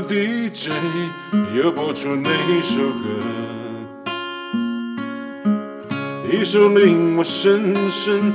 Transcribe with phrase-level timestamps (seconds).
[0.00, 0.70] DJ
[1.54, 2.30] 又播出那
[2.60, 3.04] 首歌，
[6.32, 8.34] 一首令我深深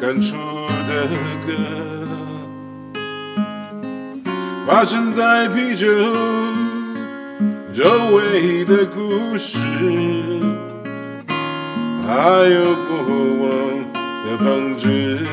[0.00, 0.36] 感触
[0.86, 1.08] 的
[1.46, 1.52] 歌，
[4.66, 5.86] 发生在啤酒
[7.72, 7.84] 周
[8.16, 9.58] 围的故事，
[12.06, 12.12] 还
[12.48, 12.90] 有过
[13.40, 13.48] 往
[13.92, 15.26] 的放置。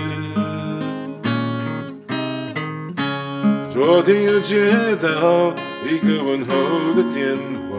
[3.71, 5.53] 昨天又接到
[5.87, 6.53] 一个问候
[6.95, 7.37] 的电
[7.69, 7.77] 话，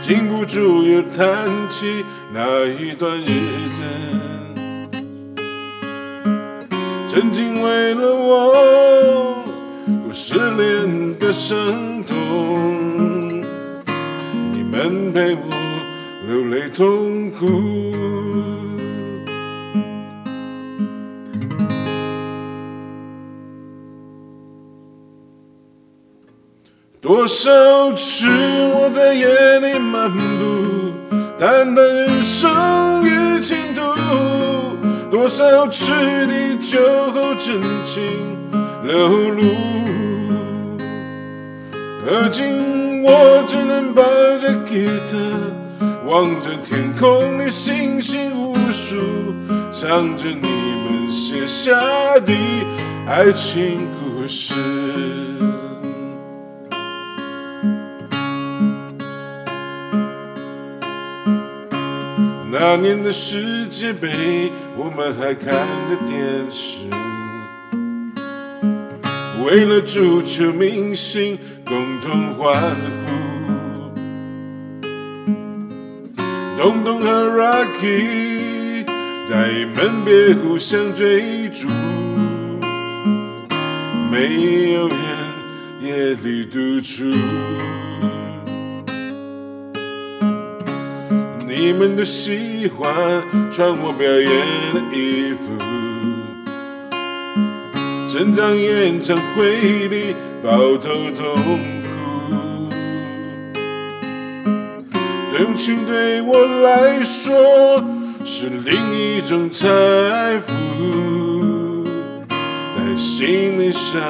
[0.00, 3.82] 禁不住又谈起那一段日子。
[7.08, 8.52] 曾经为了我，
[10.06, 11.58] 我失恋的伤
[12.04, 13.42] 痛，
[14.52, 15.42] 你们陪我
[16.28, 18.71] 流泪痛哭。
[27.02, 27.50] 多少
[27.94, 28.28] 次
[28.76, 30.20] 我在夜里漫步，
[31.36, 32.48] 谈谈人生
[33.04, 33.82] 与前途；
[35.10, 35.92] 多少次
[36.26, 36.78] 你酒
[37.12, 38.04] 后真情
[38.84, 39.42] 流露，
[42.06, 44.04] 而今我只能抱
[44.38, 45.18] 着吉他，
[46.06, 48.96] 望着天空里星星无数，
[49.72, 51.72] 唱着你们写下
[52.20, 52.32] 的
[53.08, 54.54] 爱情故事。
[62.54, 66.84] 那年的世界杯，我们还看着电视，
[69.42, 73.92] 为了足球明星共同欢呼。
[76.58, 77.08] 东东和
[77.40, 78.84] Rocky
[79.30, 81.68] 在门边互相追逐，
[84.10, 84.98] 没有人
[85.80, 87.04] 夜里独处。
[91.64, 92.92] 你们都喜欢
[93.52, 94.28] 穿我表演
[94.74, 95.52] 的衣服，
[98.10, 100.12] 整场演唱会里
[100.42, 101.36] 抱头痛
[101.86, 102.68] 哭。
[105.38, 107.32] 动情对我来说
[108.24, 109.68] 是另一种财
[110.44, 111.86] 富，
[112.76, 114.00] 在心理上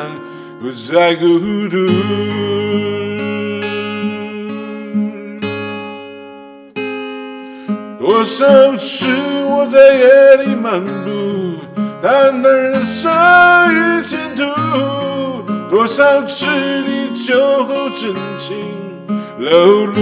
[0.58, 1.38] 不再孤
[1.69, 2.51] 独。
[8.22, 9.09] 多少次
[9.49, 11.59] 我在夜里漫步，
[12.00, 13.10] 谈谈人生
[13.75, 14.44] 与前途；
[15.69, 16.47] 多少次
[16.87, 18.56] 你酒后真情。
[19.38, 20.00] 流露，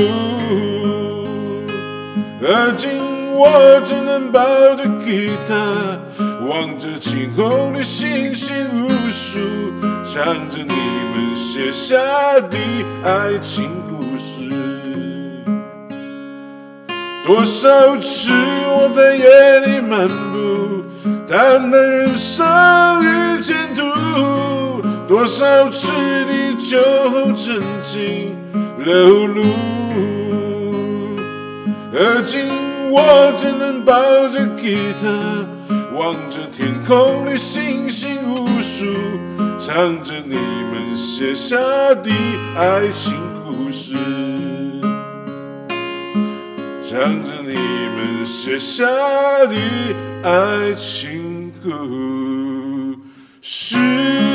[2.43, 2.91] 而今
[3.39, 4.45] 我只能抱
[4.75, 5.55] 着吉他，
[6.47, 9.41] 望着晴空里星星无数，
[10.05, 10.75] 唱着你
[11.15, 11.97] 们写下
[12.51, 12.59] 的
[13.03, 13.71] 爱情
[17.23, 18.33] 多少次
[18.69, 20.85] 我在夜里漫步，
[21.29, 22.47] 谈谈人生
[23.05, 23.83] 与前途；
[25.07, 25.93] 多少次
[26.27, 26.79] 你酒
[27.11, 28.37] 后真情
[28.79, 29.43] 流露，
[31.93, 32.41] 而今
[32.91, 33.95] 我只能抱
[34.31, 35.09] 着吉他，
[35.95, 38.87] 望着天空里星星无数，
[39.59, 41.57] 唱着你们写下
[42.03, 42.11] 的
[42.57, 43.15] 爱情
[43.45, 43.95] 故事。
[46.91, 48.85] 唱着你们写下
[49.47, 49.55] 的
[50.25, 52.99] 爱情故
[53.41, 54.30] 事。